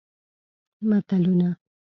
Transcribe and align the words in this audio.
متلونه 0.87 1.55